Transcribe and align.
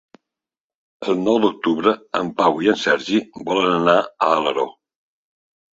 El 1.13 1.21
nou 1.25 1.37
d'octubre 1.43 1.93
en 2.21 2.33
Pau 2.41 2.59
i 2.67 2.73
en 2.75 2.81
Sergi 2.87 3.23
volen 3.53 3.73
anar 3.79 3.99
a 4.03 4.33
Alaró. 4.41 4.71